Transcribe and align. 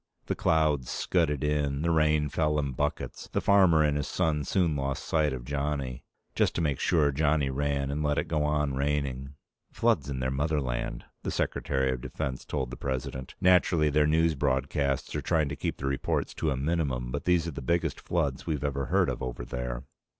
The 0.25 0.33
clouds 0.35 0.89
scudded 0.89 1.43
in. 1.43 1.83
The 1.83 1.91
rain 1.91 2.27
fell 2.29 2.57
in 2.57 2.71
buckets. 2.71 3.29
The 3.31 3.39
farmer 3.39 3.83
and 3.83 3.97
his 3.97 4.07
son 4.07 4.43
soon 4.43 4.75
lost 4.75 5.05
sight 5.05 5.31
of 5.31 5.45
Johnny. 5.45 6.03
Just 6.33 6.55
to 6.55 6.61
make 6.61 6.79
sure, 6.79 7.11
Johnny 7.11 7.51
ran 7.51 7.91
and 7.91 8.01
let 8.01 8.17
it 8.17 8.27
go 8.27 8.43
on 8.43 8.73
raining. 8.73 9.35
"Floods 9.71 10.09
in 10.09 10.19
their 10.19 10.31
motherland," 10.31 11.05
the 11.21 11.29
Secretary 11.29 11.91
of 11.91 12.01
Defense 12.01 12.45
told 12.45 12.71
the 12.71 12.77
President. 12.77 13.35
"Naturally, 13.39 13.91
their 13.91 14.07
news 14.07 14.33
broadcasts 14.33 15.13
are 15.15 15.21
trying 15.21 15.49
to 15.49 15.55
keep 15.55 15.77
the 15.77 15.85
reports 15.85 16.33
to 16.33 16.49
a 16.49 16.57
minimum, 16.57 17.11
but 17.11 17.25
these 17.25 17.45
are 17.47 17.51
the 17.51 17.61
biggest 17.61 18.01
floods 18.01 18.47
we've 18.47 18.63
ever 18.63 18.87
heard 18.87 19.07
of 19.07 19.21
over 19.21 19.45
there." 19.45 19.83